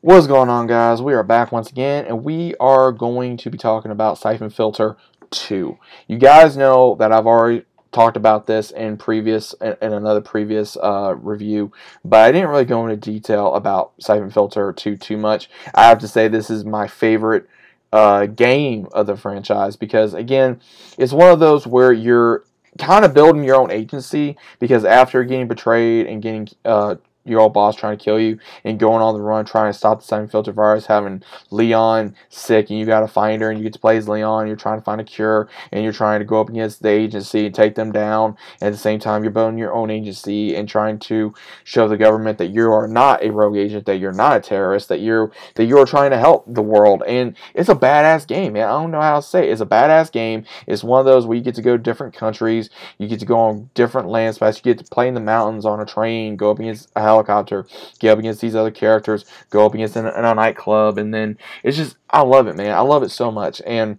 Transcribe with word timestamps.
What's 0.00 0.28
going 0.28 0.48
on, 0.48 0.68
guys? 0.68 1.02
We 1.02 1.12
are 1.14 1.24
back 1.24 1.50
once 1.50 1.70
again, 1.70 2.04
and 2.04 2.22
we 2.22 2.54
are 2.60 2.92
going 2.92 3.36
to 3.38 3.50
be 3.50 3.58
talking 3.58 3.90
about 3.90 4.16
Syphon 4.16 4.48
Filter 4.48 4.96
2. 5.32 5.76
You 6.06 6.18
guys 6.18 6.56
know 6.56 6.94
that 7.00 7.10
I've 7.10 7.26
already 7.26 7.64
talked 7.90 8.16
about 8.16 8.46
this 8.46 8.70
in 8.70 8.96
previous 8.96 9.54
in 9.60 9.92
another 9.92 10.20
previous 10.20 10.76
uh, 10.76 11.16
review, 11.16 11.72
but 12.04 12.20
I 12.20 12.30
didn't 12.30 12.48
really 12.48 12.64
go 12.64 12.86
into 12.86 12.96
detail 12.96 13.56
about 13.56 13.90
Syphon 13.98 14.30
Filter 14.30 14.72
2 14.72 14.96
too 14.98 15.16
much. 15.16 15.50
I 15.74 15.88
have 15.88 15.98
to 15.98 16.08
say 16.08 16.28
this 16.28 16.48
is 16.48 16.64
my 16.64 16.86
favorite 16.86 17.48
uh, 17.92 18.26
game 18.26 18.86
of 18.92 19.08
the 19.08 19.16
franchise 19.16 19.74
because 19.74 20.14
again, 20.14 20.60
it's 20.96 21.12
one 21.12 21.32
of 21.32 21.40
those 21.40 21.66
where 21.66 21.92
you're 21.92 22.44
kind 22.78 23.04
of 23.04 23.14
building 23.14 23.42
your 23.42 23.56
own 23.56 23.72
agency 23.72 24.36
because 24.60 24.84
after 24.84 25.24
getting 25.24 25.48
betrayed 25.48 26.06
and 26.06 26.22
getting 26.22 26.46
uh, 26.64 26.94
your 27.28 27.40
old 27.40 27.52
boss 27.52 27.76
trying 27.76 27.96
to 27.96 28.04
kill 28.04 28.18
you 28.18 28.38
and 28.64 28.78
going 28.78 29.02
on 29.02 29.14
the 29.14 29.20
run 29.20 29.44
trying 29.44 29.72
to 29.72 29.78
stop 29.78 30.00
the 30.00 30.06
Syphon 30.06 30.28
Filter 30.28 30.52
virus, 30.52 30.86
having 30.86 31.22
Lian 31.50 32.14
sick 32.28 32.70
and 32.70 32.78
you 32.78 32.86
got 32.86 33.00
to 33.00 33.08
find 33.08 33.42
her 33.42 33.50
and 33.50 33.58
you 33.58 33.64
get 33.64 33.72
to 33.72 33.78
play 33.78 33.96
as 33.96 34.06
Lian. 34.06 34.46
You're 34.46 34.56
trying 34.56 34.78
to 34.78 34.84
find 34.84 35.00
a 35.00 35.04
cure 35.04 35.48
and 35.72 35.84
you're 35.84 35.92
trying 35.92 36.20
to 36.20 36.24
go 36.24 36.40
up 36.40 36.48
against 36.48 36.82
the 36.82 36.88
agency 36.88 37.46
and 37.46 37.54
take 37.54 37.74
them 37.74 37.92
down. 37.92 38.36
At 38.60 38.72
the 38.72 38.78
same 38.78 39.00
time, 39.00 39.22
you're 39.22 39.32
building 39.32 39.58
your 39.58 39.74
own 39.74 39.90
agency 39.90 40.54
and 40.56 40.68
trying 40.68 40.98
to 41.00 41.34
show 41.64 41.88
the 41.88 41.96
government 41.96 42.38
that 42.38 42.48
you 42.48 42.70
are 42.72 42.88
not 42.88 43.22
a 43.22 43.30
rogue 43.30 43.56
agent, 43.56 43.86
that 43.86 43.98
you're 43.98 44.12
not 44.12 44.36
a 44.36 44.40
terrorist, 44.40 44.88
that 44.88 45.00
you're 45.00 45.32
that 45.54 45.66
you're 45.66 45.86
trying 45.86 46.10
to 46.10 46.18
help 46.18 46.44
the 46.46 46.62
world. 46.62 47.02
And 47.06 47.36
it's 47.54 47.68
a 47.68 47.74
badass 47.74 48.26
game, 48.26 48.54
man. 48.54 48.68
I 48.68 48.72
don't 48.72 48.90
know 48.90 49.00
how 49.00 49.16
to 49.16 49.22
say 49.22 49.48
it. 49.48 49.52
It's 49.52 49.60
a 49.60 49.66
badass 49.66 50.12
game. 50.12 50.44
It's 50.66 50.84
one 50.84 51.00
of 51.00 51.06
those 51.06 51.26
where 51.26 51.36
you 51.36 51.42
get 51.42 51.54
to 51.56 51.62
go 51.62 51.76
to 51.76 51.82
different 51.82 52.14
countries, 52.14 52.70
you 52.98 53.08
get 53.08 53.20
to 53.20 53.26
go 53.26 53.38
on 53.38 53.70
different 53.74 54.08
land 54.08 54.34
spots, 54.34 54.58
you 54.58 54.62
get 54.62 54.78
to 54.78 54.90
play 54.90 55.08
in 55.08 55.14
the 55.14 55.20
mountains 55.20 55.64
on 55.64 55.80
a 55.80 55.86
train, 55.86 56.36
go 56.36 56.50
up 56.50 56.58
against 56.58 56.90
a 56.96 57.00
helicopter, 57.18 57.66
get 57.98 58.12
up 58.12 58.18
against 58.18 58.40
these 58.40 58.54
other 58.54 58.70
characters, 58.70 59.24
go 59.50 59.66
up 59.66 59.74
against 59.74 59.96
in 59.96 60.06
a, 60.06 60.18
in 60.18 60.24
a 60.24 60.34
nightclub, 60.34 60.98
and 60.98 61.12
then 61.12 61.38
it's 61.62 61.76
just 61.76 61.96
I 62.10 62.22
love 62.22 62.46
it, 62.48 62.56
man. 62.56 62.72
I 62.72 62.80
love 62.80 63.02
it 63.02 63.10
so 63.10 63.30
much, 63.30 63.60
and 63.66 63.98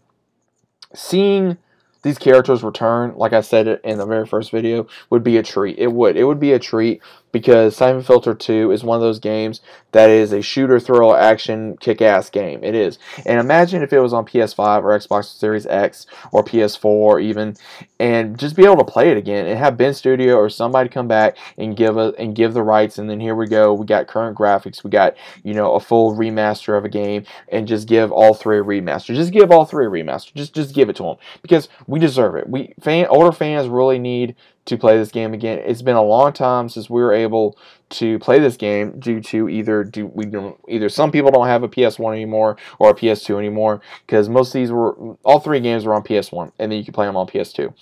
seeing 0.94 1.58
these 2.02 2.18
characters 2.18 2.64
return, 2.64 3.14
like 3.16 3.34
I 3.34 3.42
said 3.42 3.68
in 3.84 3.98
the 3.98 4.06
very 4.06 4.26
first 4.26 4.52
video, 4.52 4.88
would 5.10 5.24
be 5.24 5.38
a 5.38 5.44
treat. 5.44 5.78
It 5.78 5.92
would. 5.92 6.16
It 6.16 6.24
would 6.24 6.40
be 6.40 6.54
a 6.54 6.60
treat 6.60 7.02
because 7.32 7.76
Syphon 7.76 8.04
Filter 8.04 8.34
2 8.34 8.72
is 8.72 8.84
one 8.84 8.96
of 8.96 9.02
those 9.02 9.20
games 9.20 9.62
that 9.92 10.10
is 10.10 10.32
a 10.32 10.42
shooter, 10.42 10.80
thrill, 10.80 11.16
action, 11.16 11.78
kick 11.78 12.02
ass 12.02 12.30
game. 12.30 12.64
It 12.64 12.76
is. 12.76 13.00
And 13.26 13.40
imagine 13.40 13.82
if 13.82 13.92
it 13.94 14.00
was 14.00 14.14
on 14.14 14.26
PS5 14.26 14.84
or 14.84 14.98
Xbox 14.98 15.38
Series 15.38 15.66
X 15.66 16.06
or 16.32 16.44
PS4 16.44 17.24
even, 17.24 17.56
and 18.00 18.38
just 18.38 18.56
be 18.56 18.66
able 18.66 18.78
to 18.78 18.84
play 18.84 19.10
it 19.10 19.18
again 19.18 19.46
and 19.46 19.58
have 19.58 19.78
Bend 19.78 19.96
Studio 19.96 20.36
or 20.36 20.50
somebody 20.50 20.90
come 20.90 21.08
back 21.08 21.38
and 21.58 21.76
give 21.76 21.98
a, 21.98 22.14
and 22.20 22.36
give 22.36 22.54
the 22.54 22.64
rights. 22.64 22.98
And 22.98 23.10
then 23.10 23.20
here 23.20 23.36
we 23.36 23.48
go. 23.48 23.74
We 23.74 23.86
got 23.86 24.08
current 24.08 24.38
graphics. 24.38 24.84
We 24.84 24.90
got, 24.90 25.16
you 25.44 25.54
know, 25.54 25.74
a 25.74 25.80
full 25.80 26.16
remaster 26.16 26.78
of 26.78 26.86
a 26.86 26.90
game 26.90 27.26
and 27.52 27.68
just 27.68 27.88
give 27.88 28.12
all 28.12 28.34
three 28.34 28.60
a 28.60 28.64
remaster. 28.64 29.16
Just 29.16 29.34
give 29.34 29.52
all 29.52 29.66
three 29.66 29.86
a 29.86 29.90
remaster. 29.90 30.34
Just, 30.34 30.54
just 30.54 30.76
give 30.76 30.90
it 30.90 30.96
to 30.98 31.04
them 31.04 31.16
because 31.42 31.70
we 31.88 32.00
deserve 32.00 32.36
it. 32.36 32.50
We 32.50 32.74
fan, 32.80 33.08
older 33.08 33.32
fans 33.32 33.68
really 33.68 34.00
need 34.00 34.36
to 34.70 34.78
play 34.78 34.98
this 34.98 35.12
game 35.12 35.34
again. 35.34 35.60
It's 35.66 35.82
been 35.82 35.96
a 35.96 36.04
long 36.04 36.34
time 36.34 36.70
since 36.70 36.90
we 36.90 37.02
were 37.02 37.14
able 37.14 37.58
to 37.90 38.20
play 38.20 38.40
this 38.40 38.56
game 38.56 39.00
due 39.00 39.20
to 39.20 39.50
either 39.50 39.84
do 39.84 40.06
we 40.08 40.26
don't 40.26 40.58
either 40.68 40.90
some 40.90 41.12
people 41.12 41.32
don't 41.32 41.48
have 41.48 41.64
a 41.64 41.68
PS1 41.68 42.14
anymore 42.14 42.56
or 42.78 42.92
a 42.92 42.94
PS2 42.94 43.40
anymore 43.40 43.82
because 44.06 44.30
most 44.30 44.50
of 44.50 44.54
these 44.54 44.72
were 44.72 44.94
all 45.24 45.40
three 45.40 45.60
games 45.60 45.86
were 45.86 45.96
on 45.96 46.04
PS1 46.04 46.52
and 46.60 46.72
then 46.72 46.78
you 46.78 46.86
could 46.86 46.94
play 46.94 47.08
them 47.08 47.18
on 47.18 47.28
PS2. 47.28 47.74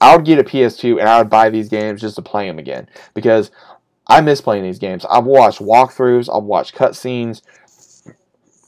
I 0.00 0.16
would 0.16 0.24
get 0.24 0.38
a 0.38 0.44
PS2 0.44 1.00
and 1.00 1.08
I 1.08 1.18
would 1.18 1.30
buy 1.30 1.50
these 1.50 1.68
games 1.68 2.00
just 2.00 2.16
to 2.16 2.22
play 2.22 2.46
them 2.46 2.58
again 2.58 2.88
because 3.14 3.50
I 4.06 4.20
miss 4.20 4.40
playing 4.40 4.62
these 4.62 4.78
games. 4.78 5.04
I've 5.10 5.24
watched 5.24 5.60
walkthroughs, 5.60 6.34
I've 6.34 6.44
watched 6.44 6.74
cutscenes 6.74 7.42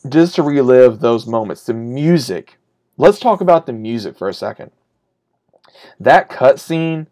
just 0.09 0.35
to 0.35 0.43
relive 0.43 1.01
those 1.01 1.27
moments. 1.27 1.65
The 1.65 1.75
music. 1.75 2.59
Let's 2.97 3.21
talk 3.21 3.41
about 3.41 3.67
the 3.67 3.73
music 3.73 4.19
for 4.19 4.29
a 4.29 4.35
second. 4.35 4.73
That 6.01 6.29
cutscene 6.29 7.07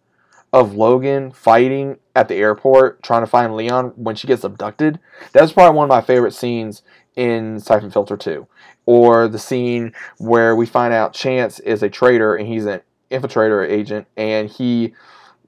of 0.56 0.74
Logan 0.74 1.32
fighting 1.32 1.98
at 2.14 2.28
the 2.28 2.36
airport 2.36 3.02
trying 3.02 3.20
to 3.20 3.26
find 3.26 3.54
Lian 3.54 3.92
when 3.94 4.16
she 4.16 4.26
gets 4.26 4.42
abducted. 4.42 4.98
That's 5.32 5.52
probably 5.52 5.76
one 5.76 5.84
of 5.84 5.90
my 5.90 6.00
favorite 6.00 6.32
scenes 6.32 6.82
in 7.14 7.60
Syphon 7.60 7.90
Filter 7.90 8.16
2. 8.16 8.46
Or 8.86 9.28
the 9.28 9.38
scene 9.38 9.92
where 10.16 10.56
we 10.56 10.64
find 10.64 10.94
out 10.94 11.12
Chance 11.12 11.60
is 11.60 11.82
a 11.82 11.90
traitor 11.90 12.34
and 12.34 12.48
he's 12.48 12.64
an 12.64 12.80
infiltrator 13.10 13.68
agent 13.68 14.06
and 14.16 14.48
he 14.48 14.94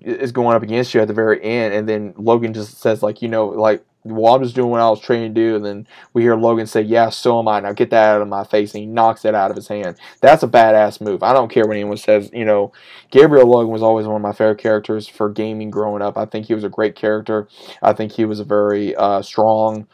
is 0.02 0.30
going 0.30 0.54
up 0.54 0.62
against 0.62 0.92
you 0.92 1.00
at 1.00 1.08
the 1.08 1.14
very 1.14 1.42
end 1.42 1.72
and 1.72 1.88
then 1.88 2.12
Logan 2.18 2.52
just 2.52 2.78
says 2.78 3.02
like 3.02 3.22
you 3.22 3.28
know 3.28 3.46
like 3.46 3.82
well, 4.10 4.34
I'm 4.34 4.42
just 4.42 4.54
doing 4.54 4.70
what 4.70 4.80
I 4.80 4.88
was 4.90 5.00
trained 5.00 5.34
to 5.34 5.40
do. 5.40 5.56
And 5.56 5.64
then 5.64 5.86
we 6.12 6.22
hear 6.22 6.36
Logan 6.36 6.66
say, 6.66 6.82
yeah, 6.82 7.08
so 7.08 7.38
am 7.38 7.48
I. 7.48 7.60
Now 7.60 7.72
get 7.72 7.90
that 7.90 8.16
out 8.16 8.22
of 8.22 8.28
my 8.28 8.44
face. 8.44 8.74
And 8.74 8.80
he 8.80 8.86
knocks 8.86 9.24
it 9.24 9.34
out 9.34 9.50
of 9.50 9.56
his 9.56 9.68
hand. 9.68 9.96
That's 10.20 10.42
a 10.42 10.48
badass 10.48 11.00
move. 11.00 11.22
I 11.22 11.32
don't 11.32 11.50
care 11.50 11.66
what 11.66 11.76
anyone 11.76 11.96
says. 11.96 12.30
You 12.32 12.44
know, 12.44 12.72
Gabriel 13.10 13.46
Logan 13.46 13.72
was 13.72 13.82
always 13.82 14.06
one 14.06 14.16
of 14.16 14.22
my 14.22 14.32
favorite 14.32 14.58
characters 14.58 15.06
for 15.08 15.30
gaming 15.30 15.70
growing 15.70 16.02
up. 16.02 16.18
I 16.18 16.24
think 16.24 16.46
he 16.46 16.54
was 16.54 16.64
a 16.64 16.68
great 16.68 16.96
character. 16.96 17.48
I 17.82 17.92
think 17.92 18.12
he 18.12 18.24
was 18.24 18.40
a 18.40 18.44
very 18.44 18.94
uh, 18.96 19.22
strong, 19.22 19.86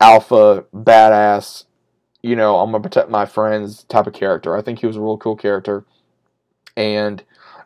alpha, 0.00 0.64
badass, 0.74 1.64
you 2.22 2.36
know, 2.36 2.58
I'm 2.58 2.70
going 2.70 2.82
to 2.82 2.88
protect 2.88 3.10
my 3.10 3.26
friends 3.26 3.84
type 3.84 4.06
of 4.06 4.14
character. 4.14 4.56
I 4.56 4.62
think 4.62 4.78
he 4.78 4.86
was 4.86 4.96
a 4.96 5.00
real 5.00 5.18
cool 5.18 5.36
character. 5.36 5.84
And 6.76 7.22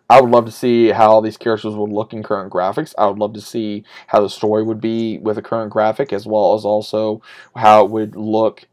I 0.09 0.21
would 0.21 0.31
love 0.31 0.45
to 0.45 0.53
see 0.53 0.91
how 0.91 1.21
these 1.21 1.37
characters 1.37 1.75
would 1.75 1.91
look 1.91 2.13
in 2.13 2.23
current 2.23 2.53
graphics. 2.53 2.95
I 2.97 3.07
would 3.07 3.19
love 3.19 3.33
to 3.35 3.41
see 3.41 3.85
how 4.07 4.21
the 4.21 4.31
story 4.31 4.63
would 4.63 4.81
be 4.81 5.19
with 5.19 5.37
a 5.37 5.43
current 5.43 5.73
graphic, 5.73 6.13
as 6.13 6.27
well 6.27 6.55
as 6.55 6.65
also 6.65 7.23
how 7.57 7.85
it 7.85 7.91
would 7.91 8.15
look 8.15 8.69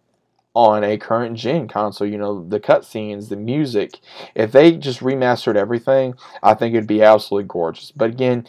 on 0.53 0.83
a 0.83 0.97
current 0.97 1.35
gen 1.35 1.67
console. 1.67 2.07
You 2.07 2.19
know, 2.19 2.47
the 2.47 2.59
cutscenes, 2.59 3.29
the 3.29 3.35
music. 3.35 3.99
If 4.35 4.51
they 4.51 4.73
just 4.73 4.99
remastered 4.99 5.55
everything, 5.55 6.13
I 6.43 6.53
think 6.53 6.75
it'd 6.75 6.87
be 6.87 7.01
absolutely 7.01 7.47
gorgeous. 7.47 7.91
But 7.91 8.11
again, 8.11 8.47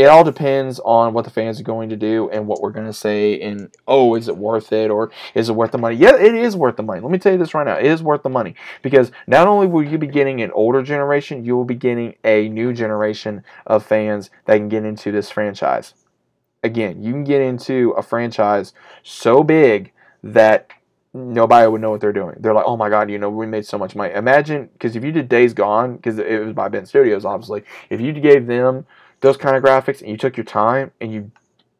it 0.00 0.06
all 0.06 0.24
depends 0.24 0.80
on 0.80 1.12
what 1.12 1.26
the 1.26 1.30
fans 1.30 1.60
are 1.60 1.64
going 1.64 1.90
to 1.90 1.96
do 1.96 2.30
and 2.30 2.46
what 2.46 2.62
we're 2.62 2.70
going 2.70 2.86
to 2.86 2.92
say 2.92 3.38
and 3.42 3.70
oh 3.86 4.14
is 4.14 4.28
it 4.28 4.36
worth 4.36 4.72
it 4.72 4.90
or 4.90 5.10
is 5.34 5.50
it 5.50 5.52
worth 5.52 5.72
the 5.72 5.78
money 5.78 5.94
yeah 5.94 6.16
it 6.16 6.34
is 6.34 6.56
worth 6.56 6.76
the 6.76 6.82
money 6.82 7.02
let 7.02 7.10
me 7.10 7.18
tell 7.18 7.32
you 7.32 7.38
this 7.38 7.52
right 7.52 7.66
now 7.66 7.76
it 7.76 7.84
is 7.84 8.02
worth 8.02 8.22
the 8.22 8.30
money 8.30 8.54
because 8.80 9.12
not 9.26 9.46
only 9.46 9.66
will 9.66 9.82
you 9.82 9.98
be 9.98 10.06
getting 10.06 10.40
an 10.40 10.50
older 10.52 10.82
generation 10.82 11.44
you 11.44 11.54
will 11.54 11.66
be 11.66 11.74
getting 11.74 12.14
a 12.24 12.48
new 12.48 12.72
generation 12.72 13.44
of 13.66 13.84
fans 13.84 14.30
that 14.46 14.56
can 14.56 14.70
get 14.70 14.86
into 14.86 15.12
this 15.12 15.30
franchise 15.30 15.92
again 16.62 17.02
you 17.02 17.12
can 17.12 17.24
get 17.24 17.42
into 17.42 17.90
a 17.90 18.02
franchise 18.02 18.72
so 19.02 19.44
big 19.44 19.92
that 20.22 20.70
nobody 21.12 21.68
would 21.68 21.80
know 21.80 21.90
what 21.90 22.00
they're 22.00 22.12
doing. 22.12 22.36
They're 22.38 22.54
like, 22.54 22.66
oh 22.66 22.76
my 22.76 22.88
god, 22.88 23.10
you 23.10 23.18
know, 23.18 23.30
we 23.30 23.44
made 23.44 23.66
so 23.66 23.76
much 23.76 23.96
money. 23.96 24.14
Imagine, 24.14 24.68
because 24.72 24.94
if 24.94 25.02
you 25.02 25.10
did 25.10 25.28
Days 25.28 25.52
Gone, 25.52 25.96
because 25.96 26.20
it 26.20 26.44
was 26.44 26.52
by 26.52 26.68
Bend 26.68 26.86
Studios, 26.86 27.24
obviously, 27.24 27.64
if 27.88 28.00
you 28.00 28.12
gave 28.12 28.46
them 28.46 28.86
those 29.20 29.36
kind 29.36 29.56
of 29.56 29.62
graphics 29.62 30.00
and 30.00 30.10
you 30.10 30.16
took 30.16 30.36
your 30.36 30.44
time 30.44 30.92
and 31.00 31.12
you 31.12 31.30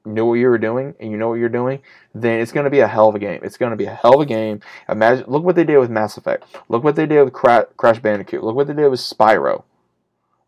knew 0.05 0.27
what 0.27 0.35
you 0.35 0.49
were 0.49 0.59
doing 0.59 0.95
and 1.01 1.11
you 1.11 1.17
know 1.17 1.29
what 1.29 1.39
you're 1.39 1.49
doing, 1.49 1.81
then 2.15 2.41
it's 2.41 2.53
going 2.53 2.65
to 2.65 2.71
be 2.71 2.81
a 2.81 2.89
hell 2.89 3.09
of 3.09 3.15
a 3.15 3.19
game. 3.19 3.41
It's 3.43 3.57
going 3.57 3.71
to 3.71 3.77
be 3.77 3.87
a 3.87 3.95
hell 3.95 4.15
of 4.15 4.21
a 4.21 4.27
game. 4.27 4.61
Imagine, 4.89 5.25
look 5.29 5.45
what 5.45 5.57
they 5.57 5.65
did 5.65 5.79
with 5.79 5.91
Mass 5.91 6.17
Effect. 6.17 6.45
Look 6.69 6.85
what 6.85 6.97
they 6.97 7.07
did 7.07 7.23
with 7.23 7.33
Cra- 7.33 7.69
Crash 7.77 8.01
Bandicoot. 8.01 8.43
Look 8.43 8.57
what 8.57 8.67
they 8.67 8.75
did 8.75 8.89
with 8.89 9.01
Spyro. 9.01 9.65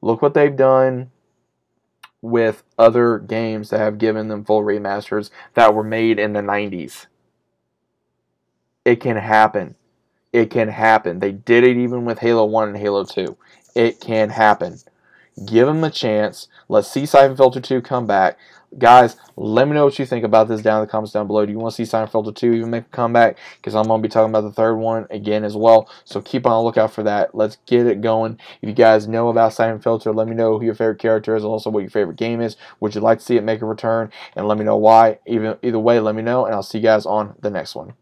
Look 0.00 0.22
what 0.22 0.34
they've 0.34 0.54
done 0.54 1.10
with 2.20 2.62
other 2.78 3.19
games 3.19 3.70
that 3.70 3.80
have 3.80 3.98
given 3.98 4.28
them 4.28 4.44
full 4.44 4.62
remasters 4.62 5.30
that 5.54 5.74
were 5.74 5.82
made 5.82 6.19
in 6.19 6.32
the 6.32 6.41
90s. 6.41 7.06
It 8.84 8.97
can 8.97 9.16
happen. 9.16 9.76
It 10.32 10.50
can 10.50 10.69
happen. 10.69 11.19
They 11.19 11.32
did 11.32 11.64
it 11.64 11.76
even 11.76 12.04
with 12.04 12.20
Halo 12.20 12.44
1 12.47 12.69
and 12.70 12.78
Halo 12.78 13.04
2. 13.04 13.36
It 13.74 14.00
can 14.00 14.30
happen. 14.30 14.78
Give 15.47 15.66
them 15.66 15.82
a 15.82 15.91
chance. 15.91 16.48
Let's 16.69 16.88
see 16.88 17.06
Syphon 17.06 17.37
Filter 17.37 17.60
2 17.60 17.81
come 17.82 18.06
back. 18.06 18.38
Guys, 18.78 19.16
let 19.37 19.69
me 19.69 19.75
know 19.75 19.84
what 19.84 19.98
you 19.98 20.06
think 20.06 20.25
about 20.25 20.48
this 20.48 20.62
down 20.62 20.81
in 20.81 20.87
the 20.87 20.91
comments 20.91 21.12
down 21.12 21.26
below. 21.26 21.44
Do 21.44 21.53
you 21.53 21.59
want 21.59 21.72
to 21.72 21.76
see 21.76 21.84
Syphon 21.84 22.10
Filter 22.10 22.32
2 22.32 22.53
even 22.54 22.70
make 22.70 22.84
a 22.84 22.88
comeback? 22.88 23.38
Because 23.56 23.75
I'm 23.75 23.84
going 23.84 24.03
to 24.03 24.06
be 24.06 24.10
talking 24.10 24.30
about 24.30 24.42
the 24.42 24.53
third 24.53 24.77
one 24.77 25.06
again 25.10 25.45
as 25.45 25.56
well. 25.56 25.91
So 26.04 26.22
keep 26.22 26.47
on 26.47 26.53
the 26.53 26.62
lookout 26.62 26.92
for 26.92 27.03
that. 27.03 27.34
Let's 27.34 27.59
get 27.66 27.86
it 27.86 28.01
going. 28.01 28.39
If 28.60 28.68
you 28.68 28.74
guys 28.74 29.09
know 29.09 29.28
about 29.28 29.53
Syphon 29.53 29.80
Filter, 29.80 30.12
let 30.12 30.28
me 30.28 30.34
know 30.34 30.59
who 30.59 30.65
your 30.65 30.74
favorite 30.74 30.98
character 30.98 31.34
is, 31.34 31.45
and 31.45 31.51
also 31.51 31.71
what 31.71 31.80
your 31.80 31.91
favorite 31.91 32.16
game 32.16 32.41
is. 32.41 32.56
Would 32.80 32.95
you 32.95 33.01
like 33.01 33.18
to 33.18 33.24
see 33.24 33.36
it 33.36 33.45
make 33.45 33.62
a 33.62 33.66
return? 33.66 34.10
And 34.36 34.48
let 34.48 34.59
me 34.59 34.65
know 34.65 34.77
why. 34.77 35.18
Even 35.27 35.56
Either 35.62 35.78
way, 35.78 36.01
let 36.01 36.15
me 36.15 36.22
know, 36.22 36.47
and 36.47 36.54
I'll 36.54 36.62
see 36.62 36.78
you 36.78 36.84
guys 36.84 37.06
on 37.06 37.36
the 37.41 37.51
next 37.51 37.74
one. 37.74 37.95